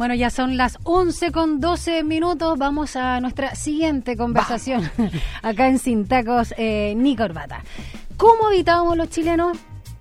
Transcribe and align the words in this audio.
Bueno, 0.00 0.14
ya 0.14 0.30
son 0.30 0.56
las 0.56 0.78
11 0.84 1.30
con 1.30 1.60
12 1.60 2.04
minutos. 2.04 2.56
Vamos 2.56 2.96
a 2.96 3.20
nuestra 3.20 3.54
siguiente 3.54 4.16
conversación 4.16 4.90
acá 5.42 5.68
en 5.68 5.78
Sin 5.78 6.06
Tacos, 6.08 6.54
eh, 6.56 6.94
ni 6.96 7.14
corbata. 7.14 7.62
¿Cómo 8.16 8.46
habitábamos 8.46 8.96
los 8.96 9.10
chilenos? 9.10 9.58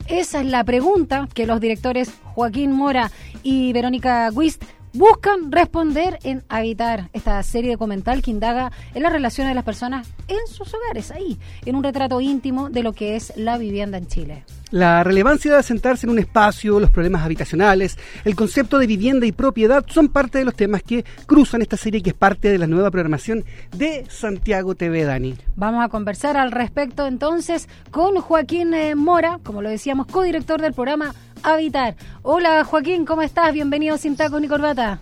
Esa 0.08 0.40
es 0.40 0.46
la 0.46 0.64
pregunta 0.64 1.28
que 1.34 1.46
los 1.46 1.60
directores 1.60 2.14
Joaquín 2.24 2.72
Mora 2.72 3.12
y 3.44 3.74
Verónica 3.74 4.30
Guist 4.30 4.64
buscan 4.94 5.52
responder 5.52 6.18
en 6.24 6.46
Habitar, 6.48 7.10
esta 7.12 7.44
serie 7.44 7.74
documental 7.74 8.22
que 8.22 8.32
indaga 8.32 8.72
en 8.94 9.04
las 9.04 9.12
relaciones 9.12 9.52
de 9.52 9.56
las 9.56 9.66
personas 9.66 10.08
en 10.30 10.48
sus 10.48 10.74
hogares, 10.74 11.12
ahí, 11.12 11.38
en 11.66 11.76
un 11.76 11.84
retrato 11.84 12.22
íntimo 12.22 12.70
de 12.70 12.84
lo 12.84 12.94
que 12.94 13.18
es 13.18 13.34
la 13.36 13.58
vivienda 13.58 13.98
en 13.98 14.08
Chile. 14.08 14.46
La 14.72 15.04
relevancia 15.04 15.52
de 15.52 15.58
asentarse 15.58 16.06
en 16.06 16.12
un 16.12 16.20
espacio, 16.20 16.80
los 16.80 16.92
problemas 16.92 17.24
habitacionales, 17.24 17.98
el 18.24 18.36
concepto 18.36 18.78
de 18.78 18.86
vivienda 18.86 19.26
y 19.26 19.32
propiedad 19.32 19.84
son 19.88 20.10
parte 20.10 20.38
de 20.38 20.46
los 20.46 20.54
temas 20.54 20.84
que 20.84 21.04
cruzan 21.26 21.64
esta 21.64 21.76
serie 21.76 22.04
que 22.04 22.12
es 22.12 22.16
parte 22.16 22.52
de 22.52 22.60
la 22.60 22.68
nueva 22.68 22.92
programación 22.92 23.44
de 23.76 24.06
Santiago 24.10 24.76
TV, 24.76 25.06
Dani. 25.06 25.36
Vamos 25.56 25.84
a 25.84 25.90
conversar 25.90 26.38
al 26.38 26.52
respecto 26.52 27.08
entonces 27.08 27.68
con 27.90 28.16
Joaquín 28.22 28.76
eh, 28.76 28.94
Mora, 28.94 29.40
como 29.44 29.64
lo 29.64 29.70
decíamos, 29.70 30.06
codirector 30.06 30.62
del 30.62 30.74
programa 30.74 31.16
Habitar. 31.42 31.96
Hola 32.22 32.64
Joaquín, 32.64 33.06
¿cómo 33.06 33.24
estás? 33.24 33.52
Bienvenido 33.54 33.98
sin 33.98 34.16
taco 34.16 34.40
ni 34.40 34.48
corbata. 34.48 35.00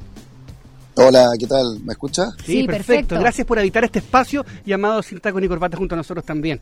Hola, 0.96 1.30
¿qué 1.38 1.46
tal? 1.46 1.80
¿Me 1.84 1.92
escucha? 1.92 2.32
Sí, 2.44 2.66
perfecto. 2.66 3.20
Gracias 3.20 3.46
por 3.46 3.60
habitar 3.60 3.84
este 3.84 4.00
espacio 4.00 4.44
llamado 4.66 5.04
Sin 5.04 5.20
Taco 5.20 5.40
ni 5.40 5.48
Corbata 5.48 5.78
junto 5.78 5.94
a 5.94 5.98
nosotros 5.98 6.26
también. 6.26 6.60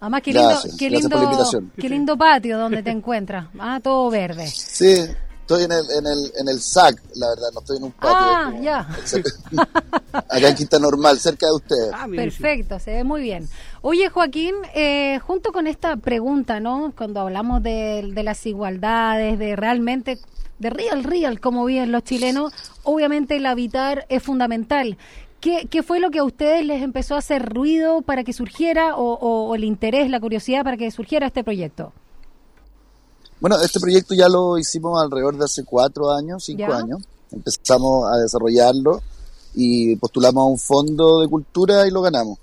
Además, 0.00 0.22
qué 0.22 0.32
lindo, 0.32 0.60
qué 0.78 0.90
lindo, 0.90 1.50
qué 1.76 1.88
lindo 1.88 2.16
patio 2.16 2.58
donde 2.58 2.82
te 2.82 2.90
encuentras. 2.90 3.46
Ah, 3.58 3.80
todo 3.82 4.10
verde. 4.10 4.46
Sí, 4.46 5.06
estoy 5.40 5.64
en 5.64 5.72
el, 5.72 5.84
en 5.98 6.06
el, 6.06 6.32
en 6.38 6.48
el 6.48 6.60
SAC, 6.60 7.00
la 7.14 7.28
verdad, 7.28 7.48
no 7.54 7.60
estoy 7.60 7.76
en 7.78 7.84
un 7.84 7.92
patio. 7.92 8.10
Ah, 8.12 8.52
ya. 8.60 8.80
Acá 10.12 10.48
en 10.48 10.54
Quinta 10.54 10.78
Normal, 10.78 11.18
cerca 11.18 11.46
de 11.46 11.52
ustedes. 11.52 11.92
Ah, 11.94 12.06
Perfecto, 12.14 12.78
se 12.78 12.92
ve 12.92 13.04
muy 13.04 13.22
bien. 13.22 13.48
Oye, 13.80 14.08
Joaquín, 14.10 14.54
eh, 14.74 15.18
junto 15.20 15.52
con 15.52 15.66
esta 15.66 15.96
pregunta, 15.96 16.60
¿no? 16.60 16.92
Cuando 16.96 17.20
hablamos 17.20 17.62
de, 17.62 18.10
de 18.12 18.22
las 18.22 18.44
igualdades, 18.44 19.38
de 19.38 19.56
realmente 19.56 20.18
de 20.58 20.70
real, 20.70 21.04
real, 21.04 21.40
como 21.40 21.64
viven 21.64 21.92
los 21.92 22.02
chilenos, 22.02 22.52
obviamente 22.82 23.36
el 23.36 23.46
habitar 23.46 24.06
es 24.08 24.22
fundamental. 24.22 24.96
¿Qué, 25.46 25.68
¿Qué, 25.70 25.84
fue 25.84 26.00
lo 26.00 26.10
que 26.10 26.18
a 26.18 26.24
ustedes 26.24 26.66
les 26.66 26.82
empezó 26.82 27.14
a 27.14 27.18
hacer 27.18 27.40
ruido 27.48 28.02
para 28.02 28.24
que 28.24 28.32
surgiera 28.32 28.96
o, 28.96 29.54
el 29.54 29.62
interés, 29.62 30.10
la 30.10 30.18
curiosidad 30.18 30.64
para 30.64 30.76
que 30.76 30.90
surgiera 30.90 31.28
este 31.28 31.44
proyecto? 31.44 31.92
Bueno, 33.38 33.60
este 33.60 33.78
proyecto 33.78 34.12
ya 34.16 34.28
lo 34.28 34.58
hicimos 34.58 35.00
alrededor 35.00 35.38
de 35.38 35.44
hace 35.44 35.62
cuatro 35.62 36.10
años, 36.10 36.42
cinco 36.44 36.72
años. 36.72 37.00
Empezamos 37.30 38.12
a 38.12 38.16
desarrollarlo 38.16 39.00
y 39.54 39.94
postulamos 39.94 40.42
a 40.42 40.46
un 40.46 40.58
fondo 40.58 41.20
de 41.20 41.28
cultura 41.28 41.86
y 41.86 41.92
lo 41.92 42.02
ganamos. 42.02 42.40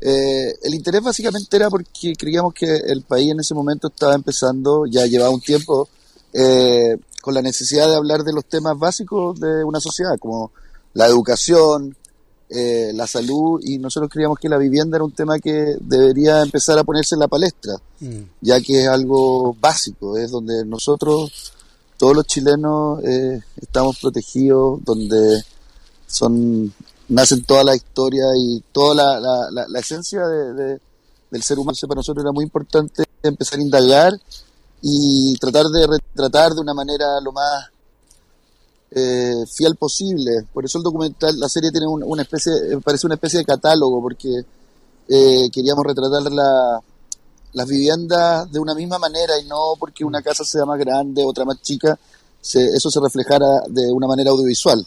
Eh, 0.00 0.54
el 0.62 0.72
interés 0.72 1.02
básicamente 1.02 1.56
era 1.56 1.68
porque 1.68 2.12
creíamos 2.16 2.54
que 2.54 2.76
el 2.76 3.02
país 3.02 3.32
en 3.32 3.40
ese 3.40 3.54
momento 3.54 3.88
estaba 3.88 4.14
empezando, 4.14 4.86
ya 4.86 5.04
llevaba 5.04 5.30
un 5.30 5.40
tiempo, 5.40 5.88
eh, 6.32 6.96
con 7.22 7.34
la 7.34 7.42
necesidad 7.42 7.88
de 7.88 7.96
hablar 7.96 8.22
de 8.22 8.32
los 8.32 8.44
temas 8.44 8.78
básicos 8.78 9.40
de 9.40 9.64
una 9.64 9.80
sociedad, 9.80 10.16
como 10.20 10.52
la 10.94 11.06
educación, 11.06 11.96
eh, 12.50 12.90
la 12.94 13.06
salud, 13.06 13.60
y 13.62 13.78
nosotros 13.78 14.10
creíamos 14.10 14.38
que 14.38 14.48
la 14.48 14.58
vivienda 14.58 14.96
era 14.96 15.04
un 15.04 15.12
tema 15.12 15.38
que 15.38 15.76
debería 15.80 16.42
empezar 16.42 16.78
a 16.78 16.84
ponerse 16.84 17.14
en 17.14 17.20
la 17.20 17.28
palestra, 17.28 17.74
mm. 18.00 18.22
ya 18.40 18.60
que 18.60 18.82
es 18.82 18.88
algo 18.88 19.54
básico, 19.60 20.16
es 20.16 20.30
donde 20.30 20.64
nosotros, 20.64 21.52
todos 21.96 22.16
los 22.16 22.26
chilenos, 22.26 23.04
eh, 23.04 23.40
estamos 23.56 23.98
protegidos, 24.00 24.82
donde 24.84 25.42
son 26.06 26.72
nacen 27.08 27.44
toda 27.44 27.64
la 27.64 27.74
historia 27.74 28.24
y 28.36 28.62
toda 28.72 28.94
la, 28.94 29.20
la, 29.50 29.66
la, 29.68 29.80
esencia 29.80 30.26
de, 30.26 30.80
del 31.30 31.42
ser 31.42 31.58
humano. 31.58 31.76
Para 31.82 31.98
nosotros 31.98 32.24
era 32.24 32.32
muy 32.32 32.44
importante 32.44 33.04
empezar 33.22 33.58
a 33.58 33.62
indagar 33.62 34.12
y 34.80 35.36
tratar 35.38 35.66
de 35.66 35.86
retratar 35.86 36.52
de 36.52 36.60
una 36.60 36.72
manera 36.72 37.20
lo 37.20 37.32
más 37.32 37.68
eh, 38.90 39.44
fiel 39.50 39.76
posible. 39.76 40.44
Por 40.52 40.64
eso 40.64 40.78
el 40.78 40.84
documental, 40.84 41.38
la 41.38 41.48
serie 41.48 41.70
tiene 41.70 41.86
una 41.86 42.22
especie, 42.22 42.52
parece 42.84 43.06
una 43.06 43.14
especie 43.14 43.40
de 43.40 43.44
catálogo, 43.44 44.00
porque 44.00 44.28
eh, 45.08 45.50
queríamos 45.52 45.84
retratar 45.84 46.30
la, 46.32 46.80
las 47.52 47.68
viviendas 47.68 48.50
de 48.50 48.58
una 48.58 48.74
misma 48.74 48.98
manera 48.98 49.38
y 49.38 49.46
no 49.46 49.74
porque 49.78 50.04
una 50.04 50.22
casa 50.22 50.44
sea 50.44 50.64
más 50.64 50.78
grande, 50.78 51.24
otra 51.24 51.44
más 51.44 51.60
chica, 51.62 51.98
eso 52.40 52.90
se 52.90 53.00
reflejara 53.00 53.62
de 53.68 53.92
una 53.92 54.06
manera 54.06 54.30
audiovisual. 54.30 54.86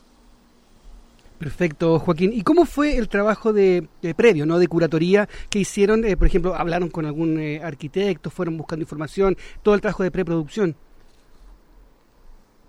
Perfecto, 1.43 1.99
Joaquín. 1.99 2.31
¿Y 2.33 2.41
cómo 2.41 2.65
fue 2.65 2.95
el 2.95 3.09
trabajo 3.09 3.51
de, 3.51 3.85
previo, 4.15 4.45
no, 4.45 4.59
de 4.59 4.67
curatoría 4.69 5.27
que 5.49 5.59
hicieron? 5.59 6.05
Eh, 6.05 6.15
por 6.15 6.27
ejemplo, 6.27 6.55
hablaron 6.55 6.89
con 6.89 7.05
algún 7.05 7.37
eh, 7.37 7.61
arquitecto, 7.61 8.29
fueron 8.29 8.57
buscando 8.57 8.83
información, 8.83 9.35
todo 9.61 9.75
el 9.75 9.81
trabajo 9.81 10.03
de 10.03 10.11
preproducción. 10.11 10.77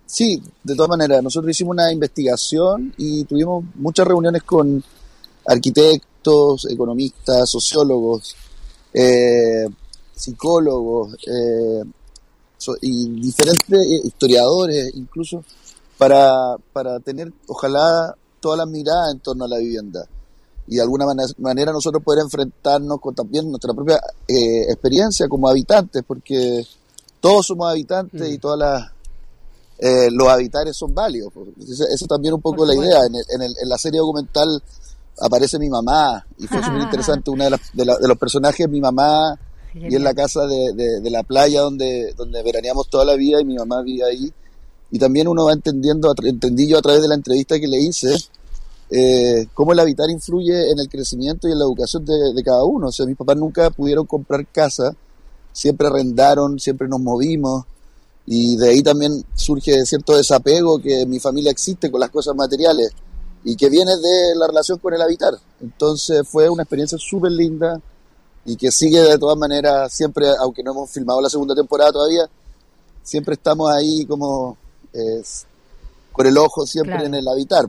Sí, 0.06 0.40
de 0.62 0.74
todas 0.74 0.90
maneras. 0.90 1.22
Nosotros 1.22 1.50
hicimos 1.50 1.72
una 1.72 1.92
investigación 1.92 2.94
y 2.96 3.24
tuvimos 3.24 3.64
muchas 3.74 4.06
reuniones 4.06 4.42
con 4.42 4.82
arquitectos, 5.46 6.66
economistas, 6.70 7.48
sociólogos, 7.48 8.34
eh, 8.92 9.66
psicólogos 10.14 11.16
y 12.80 13.20
diferentes 13.20 13.86
historiadores, 14.04 14.94
incluso 14.94 15.44
para, 15.98 16.56
para 16.72 17.00
tener, 17.00 17.32
ojalá, 17.48 18.14
toda 18.40 18.58
la 18.58 18.66
mirada 18.66 19.10
en 19.10 19.20
torno 19.20 19.44
a 19.44 19.48
la 19.48 19.58
vivienda 19.58 20.06
y 20.66 20.76
de 20.76 20.82
alguna 20.82 21.04
manera 21.38 21.72
nosotros 21.72 22.02
poder 22.02 22.22
enfrentarnos 22.22 23.00
con 23.00 23.14
también 23.14 23.48
nuestra 23.50 23.74
propia 23.74 24.00
eh, 24.26 24.62
experiencia 24.68 25.28
como 25.28 25.48
habitantes, 25.48 26.02
porque 26.06 26.66
todos 27.20 27.46
somos 27.46 27.70
habitantes 27.70 28.28
y 28.30 28.38
mm. 28.38 28.40
todas 28.40 28.58
las 28.58 28.92
eh, 29.78 30.10
los 30.10 30.28
habitares 30.28 30.76
son 30.76 30.94
válidos. 30.94 31.32
Esa 31.60 31.84
es 31.92 32.06
también 32.08 32.34
un 32.34 32.40
poco 32.40 32.64
la 32.64 32.74
idea. 32.74 33.04
En, 33.06 33.42
en, 33.42 33.52
la 33.68 33.78
serie 33.78 34.00
documental 34.00 34.62
aparece 35.20 35.58
mi 35.58 35.68
mamá 35.68 36.24
y 36.38 36.46
fue 36.46 36.62
súper 36.62 36.82
interesante. 36.82 37.30
Una 37.30 37.50
de, 37.50 37.58
de, 37.72 37.84
los 37.84 38.18
personajes, 38.18 38.68
mi 38.68 38.80
mamá, 38.80 39.38
y 39.74 39.94
en 39.94 40.04
la 40.04 40.14
casa 40.14 40.46
de, 40.46 41.00
de, 41.00 41.10
la 41.10 41.22
playa 41.24 41.60
donde, 41.62 42.14
donde 42.16 42.42
veraneamos 42.42 42.88
toda 42.88 43.04
la 43.04 43.14
vida 43.14 43.40
y 43.40 43.44
mi 43.44 43.56
mamá 43.56 43.82
vive 43.82 44.04
ahí 44.04 44.32
y 44.94 44.98
también 45.00 45.26
uno 45.26 45.46
va 45.46 45.52
entendiendo, 45.52 46.14
entendí 46.22 46.68
yo 46.68 46.78
a 46.78 46.82
través 46.82 47.02
de 47.02 47.08
la 47.08 47.16
entrevista 47.16 47.58
que 47.58 47.66
le 47.66 47.78
hice, 47.78 48.14
eh, 48.90 49.48
cómo 49.52 49.72
el 49.72 49.80
habitar 49.80 50.08
influye 50.08 50.70
en 50.70 50.78
el 50.78 50.88
crecimiento 50.88 51.48
y 51.48 51.50
en 51.50 51.58
la 51.58 51.64
educación 51.64 52.04
de, 52.04 52.42
cada 52.44 52.62
uno. 52.62 52.86
O 52.86 52.92
sea, 52.92 53.04
mis 53.04 53.16
papás 53.16 53.36
nunca 53.36 53.70
pudieron 53.70 54.06
comprar 54.06 54.46
casa, 54.46 54.94
siempre 55.52 55.88
arrendaron, 55.88 56.60
siempre 56.60 56.86
nos 56.86 57.00
movimos, 57.00 57.64
y 58.26 58.56
de 58.56 58.70
ahí 58.70 58.82
también 58.82 59.24
surge 59.34 59.84
cierto 59.84 60.16
desapego 60.16 60.78
que 60.78 61.04
mi 61.06 61.20
familia 61.20 61.50
existe 61.50 61.90
con 61.90 62.00
las 62.00 62.10
cosas 62.10 62.34
materiales 62.34 62.90
y 63.44 63.56
que 63.56 63.68
viene 63.68 63.96
de 63.96 64.34
la 64.36 64.46
relación 64.46 64.78
con 64.78 64.94
el 64.94 65.02
habitar. 65.02 65.34
Entonces 65.60 66.26
fue 66.26 66.48
una 66.48 66.62
experiencia 66.62 66.96
súper 66.98 67.32
linda 67.32 67.80
y 68.46 68.56
que 68.56 68.70
sigue 68.70 69.00
de 69.00 69.18
todas 69.18 69.36
maneras 69.36 69.92
siempre, 69.92 70.26
aunque 70.38 70.62
no 70.62 70.72
hemos 70.72 70.90
filmado 70.90 71.20
la 71.20 71.28
segunda 71.28 71.54
temporada 71.54 71.92
todavía, 71.92 72.28
siempre 73.02 73.34
estamos 73.34 73.70
ahí 73.70 74.06
como 74.06 74.56
es 74.92 75.46
con 76.12 76.26
el 76.26 76.38
ojo 76.38 76.66
siempre 76.66 77.04
en 77.04 77.14
el 77.14 77.28
habitar. 77.28 77.68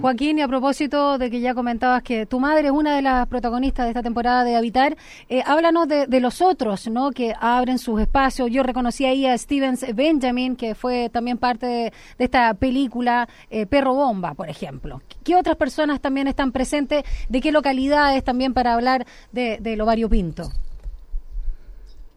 Joaquín, 0.00 0.38
y 0.38 0.42
a 0.42 0.48
propósito 0.48 1.18
de 1.18 1.30
que 1.30 1.40
ya 1.40 1.54
comentabas 1.54 2.02
que 2.02 2.26
tu 2.26 2.38
madre 2.38 2.66
es 2.66 2.72
una 2.72 2.94
de 2.94 3.02
las 3.02 3.26
protagonistas 3.26 3.86
de 3.86 3.90
esta 3.90 4.02
temporada 4.02 4.44
de 4.44 4.54
Habitar, 4.54 4.96
eh, 5.28 5.42
háblanos 5.44 5.88
de, 5.88 6.20
los 6.20 6.40
otros, 6.40 6.88
¿no? 6.88 7.10
Que 7.10 7.34
abren 7.40 7.78
sus 7.78 8.00
espacios. 8.00 8.50
Yo 8.50 8.62
reconocí 8.62 9.04
ahí 9.04 9.26
a 9.26 9.36
Stevens 9.36 9.84
Benjamin, 9.94 10.54
que 10.54 10.74
fue 10.74 11.08
también 11.08 11.38
parte 11.38 11.66
de, 11.66 11.92
esta 12.18 12.54
película 12.54 13.28
eh, 13.50 13.66
Perro 13.66 13.94
Bomba, 13.94 14.34
por 14.34 14.48
ejemplo. 14.48 15.00
¿Qué 15.24 15.34
otras 15.34 15.56
personas 15.56 16.00
también 16.00 16.28
están 16.28 16.52
presentes? 16.52 17.04
¿De 17.28 17.40
qué 17.40 17.50
localidades 17.50 18.22
también 18.22 18.54
para 18.54 18.74
hablar 18.74 19.06
de, 19.32 19.58
de 19.60 19.76
lo 19.76 19.86
variopinto? 19.86 20.50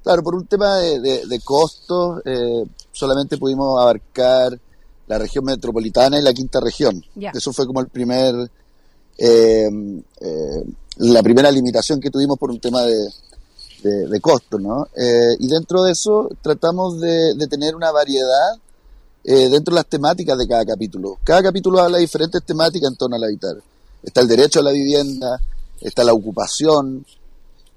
Claro, 0.03 0.21
por 0.21 0.35
un 0.35 0.45
tema 0.45 0.79
de, 0.79 1.41
costos, 1.45 2.21
eh, 2.25 2.65
solamente 2.91 3.37
pudimos 3.37 3.81
abarcar 3.81 4.59
la 5.07 5.17
región 5.17 5.45
metropolitana 5.45 6.19
y 6.19 6.21
la 6.21 6.33
quinta 6.33 6.59
región. 6.59 7.03
Eso 7.33 7.51
fue 7.51 7.65
como 7.65 7.81
el 7.81 7.87
primer, 7.87 8.35
eh, 9.17 9.69
eh, 10.21 10.63
la 10.97 11.21
primera 11.21 11.51
limitación 11.51 11.99
que 11.99 12.09
tuvimos 12.09 12.37
por 12.37 12.51
un 12.51 12.59
tema 12.59 12.83
de, 12.83 13.09
de, 13.83 14.21
costos, 14.21 14.61
¿no? 14.61 14.87
y 15.39 15.47
dentro 15.47 15.83
de 15.83 15.91
eso 15.91 16.29
tratamos 16.41 17.01
de, 17.01 17.35
tener 17.49 17.75
una 17.75 17.91
variedad 17.91 18.55
dentro 19.23 19.73
de 19.73 19.79
las 19.79 19.87
temáticas 19.87 20.37
de 20.37 20.47
cada 20.47 20.65
capítulo. 20.65 21.17
Cada 21.23 21.43
capítulo 21.43 21.79
habla 21.79 21.97
de 21.97 22.03
diferentes 22.03 22.43
temáticas 22.43 22.89
en 22.89 22.97
torno 22.97 23.17
al 23.17 23.25
habitar. 23.25 23.55
Está 24.01 24.21
el 24.21 24.27
derecho 24.27 24.61
a 24.61 24.63
la 24.63 24.71
vivienda, 24.71 25.37
está 25.81 26.05
la 26.05 26.13
ocupación, 26.13 27.05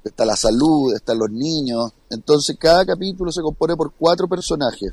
está 0.05 0.25
la 0.25 0.37
salud, 0.37 0.95
están 0.95 1.19
los 1.19 1.31
niños. 1.31 1.91
Entonces 2.09 2.57
cada 2.57 2.87
capítulo 2.87 3.33
se 3.33 3.43
compone 3.43 3.75
por 3.75 3.93
cuatro 3.93 4.29
personajes 4.29 4.93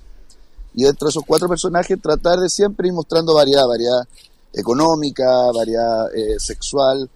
y 0.75 0.83
dentro 0.83 1.07
de 1.07 1.11
esos 1.11 1.23
cuatro 1.25 1.47
personajes 1.47 2.01
tratar 2.01 2.39
de 2.39 2.49
siempre 2.49 2.87
ir 2.87 2.93
mostrando 2.93 3.33
variedad, 3.33 3.67
variedad 3.67 4.07
económica, 4.53 5.51
variedad 5.51 6.13
eh, 6.15 6.39
sexual, 6.39 7.09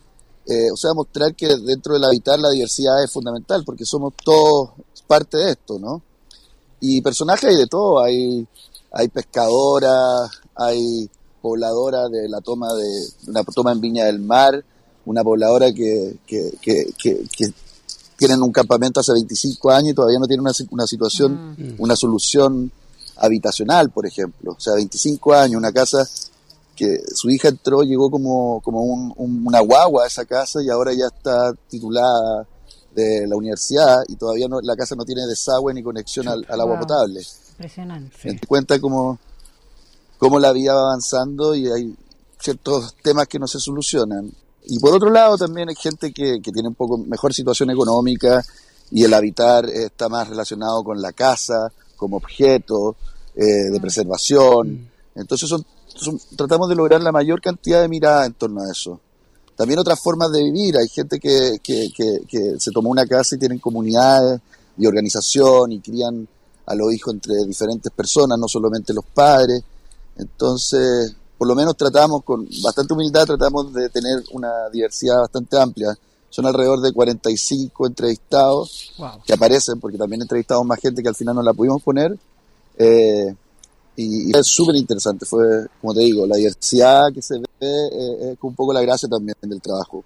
eh, 0.45 0.71
o 0.71 0.77
sea, 0.77 0.93
mostrar 0.93 1.35
que 1.35 1.47
dentro 1.57 1.93
del 1.93 2.05
habitar 2.05 2.39
la 2.39 2.49
diversidad 2.49 3.03
es 3.03 3.11
fundamental, 3.11 3.63
porque 3.65 3.85
somos 3.85 4.13
todos 4.23 4.69
parte 5.07 5.37
de 5.37 5.51
esto, 5.51 5.79
¿no? 5.79 6.01
Y 6.79 7.01
personajes 7.01 7.49
hay 7.49 7.55
de 7.55 7.67
todo, 7.67 8.01
hay, 8.01 8.47
hay 8.91 9.07
pescadoras, 9.07 10.29
hay 10.55 11.09
pobladoras 11.41 12.11
de 12.11 12.29
la 12.29 12.41
toma 12.41 12.73
de 12.73 13.07
una 13.27 13.43
toma 13.43 13.71
en 13.71 13.81
Viña 13.81 14.05
del 14.05 14.19
Mar, 14.19 14.63
una 15.05 15.23
pobladora 15.23 15.73
que, 15.73 16.17
que, 16.27 16.51
que, 16.61 16.93
que, 16.97 17.53
tienen 18.17 18.41
un 18.41 18.51
campamento 18.51 18.99
hace 18.99 19.13
25 19.13 19.69
años 19.69 19.91
y 19.91 19.93
todavía 19.93 20.17
no 20.17 20.25
tienen 20.25 20.41
una, 20.41 20.51
una 20.71 20.87
situación, 20.87 21.55
mm. 21.55 21.75
una 21.77 21.95
solución 21.95 22.71
habitacional, 23.19 23.89
por 23.89 24.05
ejemplo. 24.05 24.53
O 24.57 24.59
sea, 24.59 24.73
25 24.75 25.33
años, 25.33 25.57
una 25.57 25.71
casa 25.71 26.07
que 26.75 27.01
su 27.13 27.29
hija 27.29 27.49
entró, 27.49 27.81
llegó 27.81 28.09
como, 28.09 28.61
como 28.61 28.83
un, 28.83 29.13
una 29.17 29.59
guagua 29.61 30.03
a 30.03 30.07
esa 30.07 30.25
casa 30.25 30.61
y 30.61 30.69
ahora 30.69 30.93
ya 30.93 31.07
está 31.07 31.51
titulada 31.67 32.45
de 32.93 33.27
la 33.27 33.35
universidad 33.35 34.03
y 34.07 34.15
todavía 34.15 34.47
no, 34.47 34.61
la 34.61 34.75
casa 34.75 34.95
no 34.95 35.03
tiene 35.03 35.25
desagüe 35.25 35.73
ni 35.73 35.83
conexión 35.83 36.27
al, 36.27 36.45
agua 36.49 36.79
potable. 36.79 37.21
Impresionante. 37.51 38.17
Me 38.23 38.39
cuenta 38.39 38.79
cómo, 38.79 39.19
cómo 40.17 40.39
la 40.39 40.51
vida 40.51 40.75
va 40.75 40.81
avanzando 40.81 41.55
y 41.55 41.67
hay 41.67 41.95
ciertos 42.39 42.95
temas 43.01 43.27
que 43.27 43.39
no 43.39 43.47
se 43.47 43.59
solucionan. 43.59 44.31
Y 44.65 44.79
por 44.79 44.93
otro 44.93 45.09
lado 45.09 45.37
también 45.37 45.69
hay 45.69 45.75
gente 45.75 46.11
que, 46.11 46.41
que 46.41 46.51
tiene 46.51 46.69
un 46.69 46.75
poco 46.75 46.97
mejor 46.97 47.33
situación 47.33 47.71
económica 47.71 48.43
y 48.91 49.03
el 49.03 49.13
habitar 49.13 49.65
está 49.65 50.09
más 50.09 50.29
relacionado 50.29 50.83
con 50.83 51.01
la 51.01 51.11
casa 51.13 51.71
como 51.97 52.17
objeto 52.17 52.95
eh, 53.35 53.43
de 53.43 53.77
mm. 53.77 53.81
preservación. 53.81 54.71
Mm. 54.71 54.87
Entonces 55.15 55.49
son, 55.49 55.65
tratamos 56.35 56.69
de 56.69 56.75
lograr 56.75 57.01
la 57.01 57.11
mayor 57.11 57.41
cantidad 57.41 57.81
de 57.81 57.89
miradas 57.89 58.27
en 58.27 58.33
torno 58.33 58.61
a 58.61 58.71
eso. 58.71 58.99
También 59.55 59.79
otras 59.79 59.99
formas 59.99 60.31
de 60.31 60.43
vivir. 60.43 60.77
Hay 60.77 60.87
gente 60.87 61.19
que, 61.19 61.59
que, 61.63 61.89
que, 61.93 62.59
se 62.59 62.71
tomó 62.71 62.91
una 62.91 63.07
casa 63.07 63.35
y 63.35 63.39
tienen 63.39 63.57
comunidades 63.57 64.39
y 64.77 64.85
organización 64.85 65.71
y 65.71 65.79
crían 65.79 66.27
a 66.67 66.75
los 66.75 66.93
hijos 66.93 67.15
entre 67.15 67.43
diferentes 67.45 67.91
personas, 67.91 68.37
no 68.37 68.47
solamente 68.47 68.93
los 68.93 69.05
padres. 69.05 69.63
Entonces, 70.15 71.15
por 71.37 71.47
lo 71.47 71.55
menos 71.55 71.75
tratamos 71.75 72.23
con 72.23 72.47
bastante 72.63 72.93
humildad, 72.93 73.25
tratamos 73.25 73.73
de 73.73 73.89
tener 73.89 74.23
una 74.33 74.69
diversidad 74.71 75.21
bastante 75.21 75.57
amplia. 75.57 75.97
Son 76.29 76.45
alrededor 76.45 76.81
de 76.81 76.91
45 76.91 77.87
entrevistados 77.87 78.93
que 79.25 79.33
aparecen, 79.33 79.79
porque 79.79 79.97
también 79.97 80.21
entrevistamos 80.21 80.65
más 80.65 80.79
gente 80.79 81.01
que 81.01 81.09
al 81.09 81.15
final 81.15 81.35
no 81.35 81.41
la 81.41 81.53
pudimos 81.53 81.81
poner. 81.81 82.17
Eh, 82.77 83.33
y, 83.95 84.37
es 84.37 84.47
súper 84.47 84.75
interesante. 84.75 85.25
Fue, 85.25 85.65
como 85.81 85.93
te 85.93 86.01
digo, 86.01 86.27
la 86.27 86.35
diversidad 86.35 87.11
que 87.13 87.21
se 87.21 87.39
ve 87.39 87.45
eh, 87.61 88.31
es 88.33 88.37
un 88.41 88.55
poco 88.55 88.73
la 88.73 88.81
gracia 88.81 89.09
también 89.09 89.35
del 89.41 89.61
trabajo. 89.61 90.03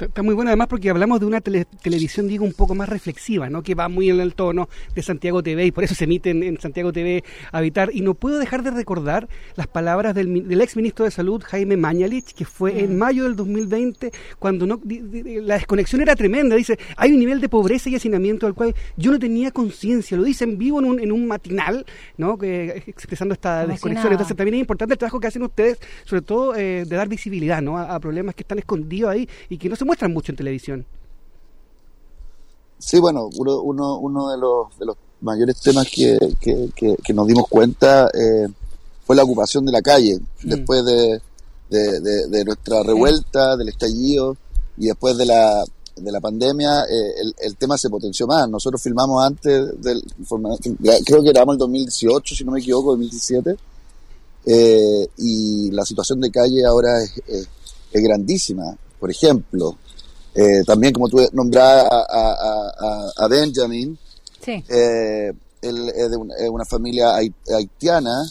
Está 0.00 0.22
muy 0.22 0.34
bueno 0.34 0.50
además 0.50 0.68
porque 0.68 0.90
hablamos 0.90 1.20
de 1.20 1.26
una 1.26 1.40
televisión, 1.40 2.28
digo, 2.28 2.44
un 2.44 2.52
poco 2.52 2.74
más 2.74 2.88
reflexiva, 2.88 3.50
¿no? 3.50 3.62
Que 3.62 3.74
va 3.74 3.88
muy 3.88 4.10
en 4.10 4.20
el 4.20 4.34
tono 4.34 4.68
de 4.94 5.02
Santiago 5.02 5.42
TV 5.42 5.66
y 5.66 5.72
por 5.72 5.84
eso 5.84 5.94
se 5.94 6.04
emite 6.04 6.30
en, 6.30 6.58
Santiago 6.60 6.92
TV 6.92 7.22
Habitar. 7.52 7.90
Y 7.92 8.00
no 8.00 8.14
puedo 8.14 8.38
dejar 8.38 8.62
de 8.62 8.70
recordar 8.70 9.28
las 9.56 9.66
palabras 9.66 10.14
del, 10.14 10.48
del 10.48 10.60
ex 10.60 10.76
ministro 10.76 11.04
de 11.04 11.10
Salud, 11.10 11.42
Jaime 11.44 11.76
Mañalich, 11.76 12.32
que 12.34 12.44
fue 12.44 12.80
en 12.80 12.96
mm. 12.96 12.98
mayo 12.98 13.24
del 13.24 13.36
2020, 13.36 14.10
cuando 14.38 14.66
no, 14.66 14.80
la 14.84 15.54
desconexión 15.54 16.00
era 16.02 16.16
tremenda. 16.16 16.56
Dice, 16.56 16.78
hay 16.96 17.12
un 17.12 17.18
nivel 17.18 17.40
de 17.40 17.48
pobreza 17.48 17.88
y 17.90 17.94
hacinamiento 17.94 18.46
al 18.46 18.54
cual 18.54 18.74
yo 18.96 19.10
no 19.10 19.18
tenía 19.18 19.50
conciencia. 19.50 20.16
Lo 20.16 20.24
dice 20.24 20.44
en 20.44 20.58
vivo 20.58 20.80
en 20.80 20.86
un, 20.86 21.00
en 21.00 21.12
un 21.12 21.26
matinal, 21.26 21.84
¿no? 22.16 22.38
Que, 22.38 22.82
expresando 22.86 23.34
esta 23.34 23.66
desconexión. 23.66 24.12
Entonces 24.12 24.36
también 24.36 24.54
es 24.54 24.60
importante 24.60 24.94
el 24.94 24.98
trabajo 24.98 25.20
que 25.20 25.26
hacen 25.26 25.42
ustedes, 25.42 25.78
sobre 26.04 26.22
todo 26.22 26.54
eh, 26.56 26.84
de 26.86 26.96
dar 26.96 27.08
visibilidad, 27.08 27.62
¿no? 27.62 27.78
A, 27.78 27.94
a 27.94 28.00
problemas 28.00 28.34
que 28.34 28.42
están 28.42 28.58
escondidos 28.58 29.10
ahí 29.10 29.28
y 29.48 29.58
que 29.58 29.68
no 29.68 29.76
se 29.76 29.84
muestran 29.90 30.12
mucho 30.12 30.30
en 30.30 30.36
televisión. 30.36 30.86
Sí, 32.78 33.00
bueno, 33.00 33.28
uno, 33.36 33.60
uno, 33.60 33.98
uno 33.98 34.30
de, 34.30 34.38
los, 34.38 34.78
de 34.78 34.86
los 34.86 34.96
mayores 35.20 35.60
temas 35.60 35.88
que, 35.90 36.16
que, 36.40 37.12
nos 37.12 37.26
dimos 37.26 37.48
cuenta 37.48 38.08
eh, 38.14 38.46
fue 39.04 39.16
la 39.16 39.24
ocupación 39.24 39.66
de 39.66 39.72
la 39.72 39.82
calle, 39.82 40.20
mm. 40.20 40.48
después 40.48 40.84
de, 40.84 41.20
de, 41.68 42.44
nuestra 42.44 42.84
revuelta, 42.84 43.56
del 43.56 43.70
estallido 43.70 44.36
y 44.78 44.86
después 44.86 45.16
de 45.18 45.26
la, 45.26 45.64
de 45.96 46.12
la 46.12 46.20
pandemia, 46.20 46.84
eh, 46.84 47.20
el, 47.22 47.34
el, 47.40 47.56
tema 47.56 47.76
se 47.76 47.90
potenció 47.90 48.28
más. 48.28 48.48
Nosotros 48.48 48.80
filmamos 48.80 49.26
antes, 49.26 49.82
del, 49.82 50.04
creo 51.04 51.20
que 51.20 51.30
éramos 51.30 51.54
el 51.54 51.58
2018, 51.58 52.36
si 52.36 52.44
no 52.44 52.52
me 52.52 52.60
equivoco, 52.60 52.92
2017, 52.92 53.56
eh, 54.46 55.08
y 55.18 55.72
la 55.72 55.84
situación 55.84 56.20
de 56.20 56.30
calle 56.30 56.64
ahora 56.64 57.02
es, 57.02 57.12
es 57.26 58.02
grandísima. 58.04 58.76
Por 59.00 59.10
ejemplo, 59.10 59.76
eh, 60.34 60.62
también 60.64 60.92
como 60.92 61.08
tú 61.08 61.18
nombrabas 61.32 61.88
a, 61.90 63.26
Benjamin, 63.28 63.98
eh, 64.46 65.32
él 65.62 65.88
es 65.88 66.10
de 66.10 66.16
una, 66.16 66.64
familia 66.64 67.14
haitiana 67.16 68.22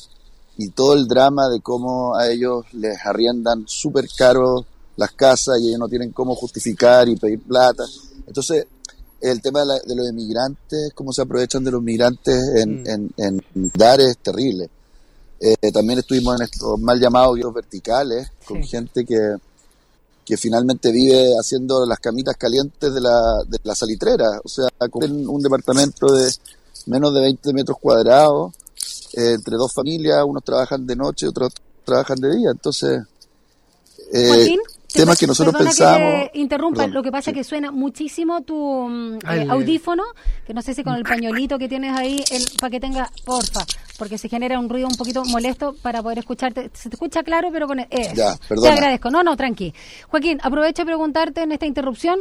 y 0.57 0.69
todo 0.69 0.93
el 0.93 1.07
drama 1.07 1.49
de 1.49 1.59
cómo 1.61 2.15
a 2.15 2.29
ellos 2.29 2.65
les 2.73 2.97
arriendan 3.05 3.65
súper 3.67 4.05
caro 4.17 4.65
las 4.95 5.11
casas 5.11 5.59
y 5.59 5.69
ellos 5.69 5.79
no 5.79 5.87
tienen 5.87 6.11
cómo 6.11 6.35
justificar 6.35 7.07
y 7.09 7.15
pedir 7.15 7.41
plata. 7.41 7.83
Entonces, 8.27 8.67
el 9.21 9.41
tema 9.41 9.61
de, 9.65 9.95
los 9.95 10.09
inmigrantes, 10.09 10.91
cómo 10.93 11.11
se 11.11 11.21
aprovechan 11.21 11.63
de 11.63 11.71
los 11.71 11.81
migrantes 11.81 12.35
en, 12.55 13.13
mm. 13.53 13.67
dar 13.73 13.99
es 13.99 14.17
terrible. 14.17 14.69
Eh, 15.39 15.71
también 15.71 15.99
estuvimos 15.99 16.35
en 16.39 16.43
estos 16.43 16.79
mal 16.79 16.99
llamados 16.99 17.35
guíos 17.35 17.53
verticales, 17.53 18.29
con 18.45 18.61
gente 18.63 19.05
que, 19.05 19.35
que 20.29 20.37
finalmente 20.37 20.91
vive 20.91 21.33
haciendo 21.39 21.87
las 21.87 21.97
camitas 21.97 22.37
calientes 22.37 22.93
de 22.93 23.01
la, 23.01 23.43
de 23.47 23.57
la 23.63 23.73
salitrera. 23.73 24.39
O 24.43 24.47
sea, 24.47 24.67
en 25.01 25.27
un 25.27 25.41
departamento 25.41 26.13
de 26.13 26.31
menos 26.85 27.15
de 27.15 27.21
20 27.21 27.51
metros 27.51 27.79
cuadrados, 27.81 28.53
eh, 29.13 29.33
entre 29.33 29.55
dos 29.55 29.73
familias, 29.73 30.23
unos 30.23 30.43
trabajan 30.43 30.85
de 30.85 30.95
noche, 30.95 31.27
otros 31.27 31.51
trabajan 31.83 32.19
de 32.19 32.35
día. 32.35 32.51
Entonces, 32.51 33.01
eh, 34.13 34.55
temas 34.93 35.17
que 35.17 35.27
nosotros 35.27 35.55
pensamos. 35.55 36.29
Que 36.31 36.39
interrumpa, 36.39 36.87
lo 36.87 37.03
que 37.03 37.11
pasa 37.11 37.31
es 37.31 37.37
que 37.37 37.43
suena 37.43 37.71
muchísimo 37.71 38.41
tu 38.41 38.87
mm, 38.89 39.19
eh, 39.29 39.47
audífono, 39.49 40.03
que 40.45 40.53
no 40.53 40.61
sé 40.61 40.73
si 40.73 40.83
con 40.83 40.95
el 40.95 41.03
pañuelito 41.03 41.57
que 41.57 41.67
tienes 41.67 41.97
ahí, 41.97 42.23
el, 42.31 42.43
para 42.59 42.71
que 42.71 42.79
tenga, 42.79 43.09
porfa, 43.25 43.65
porque 43.97 44.17
se 44.17 44.29
genera 44.29 44.59
un 44.59 44.69
ruido 44.69 44.87
un 44.87 44.95
poquito 44.95 45.23
molesto 45.25 45.75
para 45.81 46.01
poder 46.01 46.19
escucharte. 46.19 46.71
Se 46.73 46.89
te 46.89 46.95
escucha 46.95 47.23
claro, 47.23 47.49
pero 47.51 47.67
con 47.67 47.79
eso. 47.79 48.13
Ya, 48.15 48.35
Te 48.37 48.69
agradezco. 48.69 49.11
No, 49.11 49.23
no, 49.23 49.35
tranqui. 49.35 49.73
Joaquín, 50.09 50.39
aprovecho 50.41 50.83
a 50.83 50.85
preguntarte 50.85 51.41
en 51.41 51.51
esta 51.51 51.65
interrupción, 51.65 52.19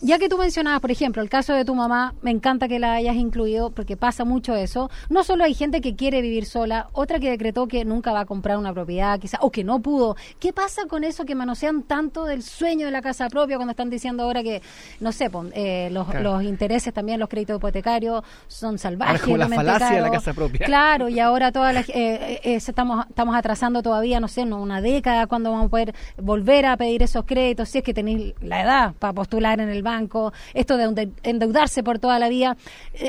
ya 0.00 0.18
que 0.18 0.28
tú 0.28 0.36
mencionabas, 0.36 0.80
por 0.80 0.90
ejemplo, 0.90 1.22
el 1.22 1.28
caso 1.28 1.52
de 1.52 1.64
tu 1.64 1.74
mamá, 1.74 2.14
me 2.22 2.30
encanta 2.30 2.68
que 2.68 2.78
la 2.78 2.94
hayas 2.94 3.16
incluido, 3.16 3.70
porque 3.70 3.96
pasa 3.96 4.24
mucho 4.24 4.54
eso. 4.54 4.90
No 5.08 5.24
solo 5.24 5.44
hay 5.44 5.54
gente 5.54 5.80
que 5.80 5.96
quiere 5.96 6.20
vivir 6.20 6.46
sola, 6.46 6.88
otra 6.92 7.18
que 7.18 7.30
decretó 7.30 7.68
que 7.68 7.84
nunca 7.84 8.12
va 8.12 8.20
a 8.20 8.26
comprar 8.26 8.58
una 8.58 8.74
propiedad, 8.74 9.18
quizá, 9.18 9.38
o 9.40 9.50
que 9.50 9.64
no 9.64 9.80
pudo. 9.80 10.16
¿Qué 10.38 10.52
pasa 10.52 10.86
con 10.86 11.04
eso 11.04 11.24
que 11.24 11.34
manosean 11.34 11.82
tanto? 11.84 12.09
Del 12.10 12.42
sueño 12.42 12.86
de 12.86 12.92
la 12.92 13.02
casa 13.02 13.28
propia 13.28 13.56
cuando 13.56 13.70
están 13.70 13.88
diciendo 13.88 14.24
ahora 14.24 14.42
que, 14.42 14.62
no 14.98 15.12
sé, 15.12 15.30
eh, 15.52 15.88
los, 15.92 16.12
los, 16.14 16.42
intereses 16.42 16.92
también, 16.92 17.20
los 17.20 17.28
créditos 17.28 17.56
hipotecarios 17.56 18.24
son 18.48 18.78
salvajes. 18.78 19.22
Como 19.22 19.36
la 19.36 19.48
falacia 19.48 19.92
de 19.92 20.00
la 20.00 20.10
casa 20.10 20.34
propia. 20.34 20.66
Claro, 20.66 21.08
y 21.08 21.20
ahora 21.20 21.52
todas 21.52 21.72
las, 21.72 21.88
eh, 21.90 22.40
eh, 22.42 22.54
estamos, 22.56 23.06
estamos 23.08 23.36
atrasando 23.36 23.82
todavía, 23.82 24.18
no 24.18 24.28
sé, 24.28 24.42
una 24.42 24.80
década 24.80 25.26
cuando 25.26 25.50
vamos 25.52 25.66
a 25.66 25.68
poder 25.68 25.94
volver 26.20 26.66
a 26.66 26.76
pedir 26.76 27.02
esos 27.02 27.24
créditos, 27.24 27.68
si 27.68 27.78
es 27.78 27.84
que 27.84 27.94
tenéis 27.94 28.34
la 28.40 28.62
edad 28.62 28.94
para 28.98 29.12
postular 29.12 29.60
en 29.60 29.68
el 29.68 29.82
banco, 29.82 30.32
esto 30.54 30.76
de 30.76 31.10
endeudarse 31.22 31.82
por 31.82 31.98
toda 31.98 32.18
la 32.18 32.28
vida. 32.28 32.56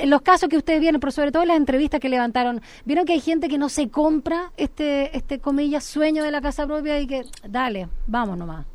los 0.05 0.21
casos 0.21 0.49
que 0.49 0.57
ustedes 0.57 0.79
vieron, 0.79 0.99
pero 0.99 1.11
sobre 1.11 1.31
todo 1.31 1.41
en 1.41 1.49
las 1.49 1.57
entrevistas 1.57 1.99
que 1.99 2.09
levantaron, 2.09 2.61
vieron 2.85 3.05
que 3.05 3.13
hay 3.13 3.21
gente 3.21 3.47
que 3.47 3.57
no 3.57 3.69
se 3.69 3.89
compra 3.89 4.51
este, 4.57 5.15
este 5.17 5.39
comillas, 5.39 5.83
sueño 5.83 6.23
de 6.23 6.31
la 6.31 6.41
casa 6.41 6.67
propia 6.67 6.99
y 6.99 7.07
que, 7.07 7.25
dale, 7.47 7.87
vamos 8.07 8.37
nomás 8.37 8.65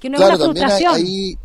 claro, 0.00 0.38
también 0.38 0.66
Ahí, 0.88 1.38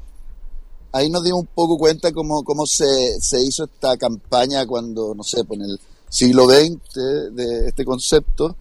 ahí 0.92 1.10
nos 1.10 1.24
dimos 1.24 1.42
un 1.42 1.50
poco 1.54 1.78
cuenta 1.78 2.12
cómo, 2.12 2.44
cómo 2.44 2.66
se, 2.66 3.20
se 3.22 3.42
hizo 3.42 3.66
esta 3.66 3.98
campaña 3.98 4.66
cuando, 4.66 5.14
no 5.16 5.24
sé, 5.24 5.44
pues 5.44 5.60
en 5.60 5.66
el 5.66 5.80
siglo 6.10 6.46
XX 6.46 7.34
de 7.34 7.68
este 7.68 7.86
concepto, 7.86 8.56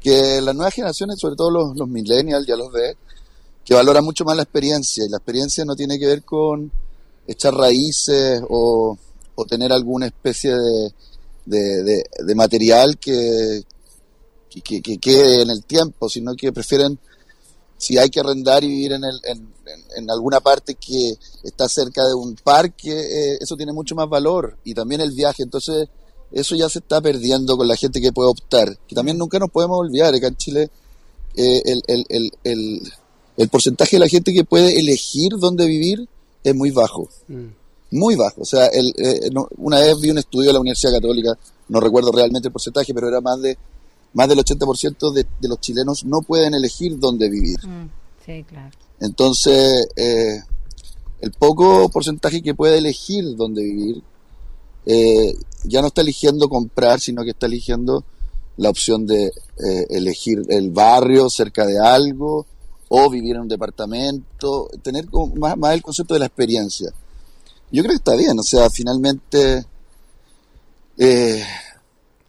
que 0.00 0.40
las 0.40 0.54
nuevas 0.54 0.74
generaciones, 0.74 1.18
sobre 1.18 1.36
todo 1.36 1.50
los, 1.50 1.76
los 1.76 1.88
millennials, 1.88 2.46
ya 2.46 2.56
los 2.56 2.72
ve, 2.72 2.96
que 3.64 3.74
valoran 3.74 4.04
mucho 4.04 4.24
más 4.24 4.36
la 4.36 4.44
experiencia, 4.44 5.04
y 5.04 5.08
la 5.08 5.18
experiencia 5.18 5.64
no 5.64 5.74
tiene 5.74 5.98
que 5.98 6.06
ver 6.06 6.22
con 6.22 6.70
echar 7.26 7.54
raíces 7.54 8.40
o, 8.48 8.96
o 9.34 9.44
tener 9.44 9.72
alguna 9.72 10.06
especie 10.06 10.54
de, 10.54 10.92
de, 11.44 12.04
de, 12.24 12.34
material 12.34 12.98
que, 12.98 13.62
que, 14.48 14.80
que, 14.80 14.98
quede 14.98 15.42
en 15.42 15.50
el 15.50 15.64
tiempo, 15.64 16.08
sino 16.08 16.34
que 16.34 16.52
prefieren 16.52 16.98
si 17.78 17.98
hay 17.98 18.08
que 18.08 18.20
arrendar 18.20 18.64
y 18.64 18.68
vivir 18.68 18.92
en, 18.92 19.04
el, 19.04 19.20
en, 19.24 19.52
en, 19.96 20.10
alguna 20.10 20.40
parte 20.40 20.74
que 20.74 21.14
está 21.42 21.68
cerca 21.68 22.06
de 22.06 22.14
un 22.14 22.34
parque, 22.36 22.90
eh, 22.90 23.38
eso 23.40 23.56
tiene 23.56 23.72
mucho 23.72 23.94
más 23.94 24.08
valor 24.08 24.56
y 24.64 24.74
también 24.74 25.00
el 25.00 25.12
viaje. 25.12 25.42
Entonces, 25.42 25.88
eso 26.32 26.56
ya 26.56 26.68
se 26.68 26.78
está 26.80 27.00
perdiendo 27.00 27.56
con 27.56 27.68
la 27.68 27.76
gente 27.76 28.00
que 28.00 28.12
puede 28.12 28.30
optar. 28.30 28.76
Que 28.86 28.94
también 28.94 29.18
nunca 29.18 29.38
nos 29.38 29.50
podemos 29.50 29.78
olvidar, 29.78 30.14
acá 30.14 30.28
en 30.28 30.36
Chile 30.36 30.70
eh, 31.36 31.62
el, 31.64 32.04
el, 32.08 32.82
el, 33.36 33.48
porcentaje 33.48 33.96
de 33.96 34.00
la 34.00 34.08
gente 34.08 34.32
que 34.32 34.44
puede 34.44 34.78
elegir 34.78 35.32
dónde 35.38 35.66
vivir 35.66 36.08
es 36.42 36.54
muy 36.54 36.70
bajo. 36.70 37.08
Mm. 37.28 37.46
Muy 37.92 38.16
bajo. 38.16 38.40
O 38.40 38.44
sea, 38.44 38.66
el, 38.66 38.92
eh, 38.96 39.28
no- 39.32 39.48
una 39.58 39.80
vez 39.80 40.00
vi 40.00 40.10
un 40.10 40.18
estudio 40.18 40.48
de 40.48 40.54
la 40.54 40.60
Universidad 40.60 40.92
Católica, 40.94 41.38
no 41.68 41.80
recuerdo 41.80 42.10
realmente 42.10 42.48
el 42.48 42.52
porcentaje, 42.52 42.94
pero 42.94 43.08
era 43.08 43.20
más 43.20 43.40
de 43.40 43.56
más 44.16 44.28
del 44.28 44.38
80% 44.38 45.12
de, 45.12 45.26
de 45.40 45.48
los 45.48 45.60
chilenos 45.60 46.04
no 46.06 46.22
pueden 46.22 46.54
elegir 46.54 46.98
dónde 46.98 47.28
vivir. 47.28 47.58
Mm, 47.66 47.90
sí, 48.24 48.44
claro. 48.44 48.70
Entonces, 48.98 49.86
eh, 49.94 50.40
el 51.20 51.32
poco 51.32 51.90
porcentaje 51.90 52.40
que 52.40 52.54
puede 52.54 52.78
elegir 52.78 53.36
dónde 53.36 53.62
vivir, 53.62 54.02
eh, 54.86 55.34
ya 55.64 55.82
no 55.82 55.88
está 55.88 56.00
eligiendo 56.00 56.48
comprar, 56.48 56.98
sino 56.98 57.24
que 57.24 57.30
está 57.30 57.44
eligiendo 57.44 58.04
la 58.56 58.70
opción 58.70 59.06
de 59.06 59.26
eh, 59.26 59.86
elegir 59.90 60.42
el 60.48 60.70
barrio 60.70 61.28
cerca 61.28 61.66
de 61.66 61.78
algo 61.78 62.46
o 62.88 63.10
vivir 63.10 63.36
en 63.36 63.42
un 63.42 63.48
departamento, 63.48 64.70
tener 64.82 65.10
como 65.10 65.34
más, 65.34 65.58
más 65.58 65.74
el 65.74 65.82
concepto 65.82 66.14
de 66.14 66.20
la 66.20 66.26
experiencia. 66.26 66.90
Yo 67.70 67.82
creo 67.82 67.90
que 67.90 67.96
está 67.96 68.14
bien, 68.14 68.38
o 68.38 68.42
sea, 68.42 68.70
finalmente 68.70 69.66
eh, 70.96 71.44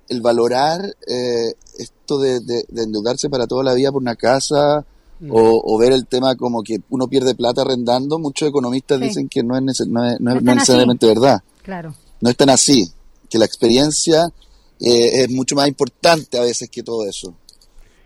el 0.10 0.22
valorar 0.22 0.96
eh, 1.08 1.54
esto 1.80 2.20
de, 2.20 2.40
de- 2.40 2.66
de 2.70 2.84
endeudarse 2.84 3.30
para 3.30 3.48
toda 3.48 3.64
la 3.64 3.74
vida 3.74 3.92
por 3.92 4.02
una 4.02 4.16
casa 4.16 4.86
o, 5.30 5.62
o 5.74 5.78
ver 5.80 5.92
el 5.94 6.06
tema 6.06 6.36
como 6.36 6.62
que 6.62 6.80
uno 6.92 7.08
pierde 7.08 7.34
plata 7.36 7.62
arrendando, 7.64 8.20
muchos 8.20 8.48
economistas 8.50 9.00
Sí. 9.00 9.06
dicen 9.08 9.28
que 9.30 9.42
no 9.44 9.58
es, 9.58 9.64
no 9.64 9.72
es, 9.72 10.20
no 10.20 10.36
es- 10.36 10.44
no 10.44 10.54
necesariamente 10.54 11.08
verdad, 11.08 11.42
Claro. 11.64 11.96
no 12.22 12.30
es 12.30 12.38
tan 12.38 12.50
así, 12.52 12.88
que 13.30 13.38
la 13.40 13.46
experiencia 13.46 14.32
eh, 14.80 15.24
es 15.24 15.30
mucho 15.32 15.56
más 15.56 15.68
importante 15.68 16.38
a 16.38 16.42
veces 16.42 16.70
que 16.70 16.84
todo 16.84 17.04
eso. 17.08 17.34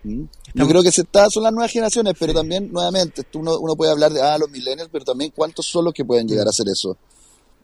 ¿Mm? 0.04 0.22
Yo 0.54 0.66
creo 0.66 0.82
que 0.82 0.90
se 0.90 1.02
está, 1.02 1.28
son 1.30 1.42
las 1.44 1.52
nuevas 1.52 1.70
generaciones, 1.70 2.14
pero 2.18 2.32
también, 2.32 2.72
nuevamente, 2.72 3.22
tú- 3.24 3.40
uno, 3.40 3.58
uno 3.58 3.76
puede 3.76 3.92
hablar 3.92 4.12
de 4.12 4.20
ah, 4.22 4.36
los 4.38 4.50
millennials, 4.50 4.88
pero 4.90 5.04
también 5.04 5.32
cuántos 5.36 5.66
son 5.66 5.84
los 5.84 5.92
que 5.94 6.04
pueden 6.04 6.26
llegar 6.26 6.46
a 6.46 6.50
hacer 6.50 6.66
eso. 6.68 6.96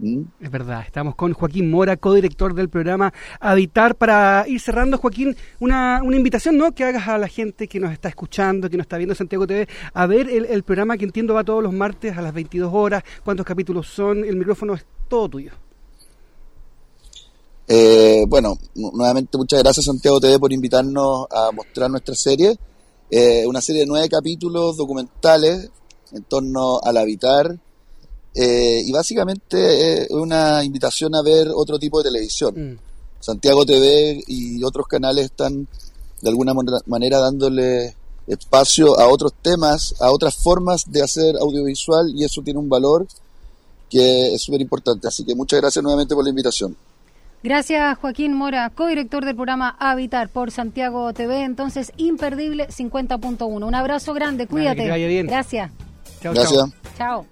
¿Mm? 0.01 0.23
Es 0.41 0.51
verdad, 0.51 0.83
estamos 0.87 1.17
con 1.17 1.33
Joaquín 1.33 1.71
Mora, 1.71 1.97
codirector 1.97 2.55
del 2.55 2.69
programa 2.69 3.13
Habitar. 3.41 3.97
Para 3.97 4.45
ir 4.47 4.61
cerrando, 4.61 4.97
Joaquín, 4.99 5.37
una, 5.59 6.01
una 6.05 6.17
invitación 6.17 6.57
¿no? 6.57 6.73
que 6.73 6.85
hagas 6.85 7.09
a 7.09 7.19
la 7.19 7.27
gente 7.27 7.67
que 7.67 7.81
nos 7.81 7.93
está 7.93 8.09
escuchando, 8.09 8.71
que 8.71 8.77
nos 8.77 8.85
está 8.85 8.97
viendo 8.97 9.15
en 9.15 9.19
Santiago 9.19 9.47
TV, 9.47 9.69
a 9.93 10.07
ver 10.07 10.29
el, 10.31 10.45
el 10.45 10.63
programa 10.63 10.97
que 10.97 11.05
entiendo 11.05 11.35
va 11.35 11.43
todos 11.43 11.63
los 11.65 11.73
martes 11.73 12.17
a 12.17 12.23
las 12.23 12.33
22 12.33 12.71
horas. 12.73 13.03
¿Cuántos 13.25 13.45
capítulos 13.45 13.89
son? 13.89 14.25
El 14.25 14.37
micrófono 14.37 14.75
es 14.75 14.87
todo 15.09 15.29
tuyo. 15.29 15.51
Eh, 17.67 18.25
bueno, 18.29 18.57
nu- 18.77 18.93
nuevamente 18.95 19.37
muchas 19.37 19.63
gracias 19.63 19.85
Santiago 19.87 20.21
TV 20.21 20.39
por 20.39 20.53
invitarnos 20.53 21.27
a 21.31 21.51
mostrar 21.53 21.91
nuestra 21.91 22.15
serie. 22.15 22.57
Eh, 23.11 23.45
una 23.47 23.61
serie 23.61 23.83
de 23.83 23.87
nueve 23.87 24.09
capítulos 24.09 24.77
documentales 24.77 25.71
en 26.13 26.23
torno 26.23 26.81
al 26.83 26.97
habitar. 26.97 27.59
Eh, 28.35 28.83
y 28.85 28.93
básicamente 28.93 30.03
es 30.05 30.11
una 30.11 30.63
invitación 30.65 31.15
a 31.15 31.23
ver 31.23 31.49
otro 31.55 31.79
tipo 31.79 31.99
de 31.99 32.11
televisión. 32.11 32.55
Mm. 32.75 32.79
Santiago 33.21 33.67
TV 33.67 34.23
y 34.27 34.63
otros 34.63 34.87
canales 34.87 35.25
están 35.27 35.67
de 36.23 36.29
alguna 36.29 36.53
manera- 36.87 37.19
dándole 37.21 37.95
espacio 38.27 38.99
a 39.01 39.09
otros 39.09 39.33
temas, 39.43 39.95
a 40.01 40.11
otras 40.13 40.37
formas 40.37 40.85
de 40.91 41.03
hacer 41.03 41.37
audiovisual 41.37 42.13
y 42.15 42.25
eso 42.25 42.43
tiene 42.43 42.59
un 42.61 42.69
valor 42.69 43.07
que 43.91 44.35
es 44.35 44.43
súper 44.43 44.61
importante. 44.61 45.09
Así 45.09 45.25
que 45.25 45.35
muchas 45.35 45.61
gracias 45.61 45.83
nuevamente 45.83 46.15
por 46.15 46.23
la 46.25 46.31
invitación. 46.31 46.77
Gracias, 47.43 47.97
Joaquín 47.99 48.35
Mora, 48.35 48.69
codirector 48.71 49.25
del 49.25 49.35
programa 49.37 49.77
Habitar 49.79 50.29
por 50.29 50.51
Santiago 50.51 51.13
TV. 51.15 51.43
Entonces, 51.45 51.93
imperdible 51.97 52.67
50.1. 52.69 53.65
Un 53.67 53.75
abrazo 53.75 54.13
grande, 54.13 54.45
Vale, 54.45 54.49
que 54.49 54.53
cuídate. 54.53 54.83
te 54.83 54.91
vaya 54.91 55.07
bien. 55.07 55.27
Gracias. 55.29 55.71
Chao, 56.21 56.35
Gracias. 56.35 56.53
chao. 56.59 56.73
Chao. 56.99 57.27